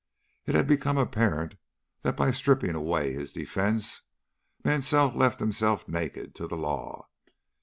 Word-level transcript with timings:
It 0.47 0.55
had 0.55 0.65
become 0.65 0.97
apparent 0.97 1.57
that 2.01 2.17
by 2.17 2.31
stripping 2.31 2.73
away 2.73 3.13
his 3.13 3.31
defence, 3.31 4.01
Mansell 4.65 5.11
left 5.15 5.39
himself 5.39 5.87
naked 5.87 6.33
to 6.37 6.47
the 6.47 6.57
law. 6.57 7.07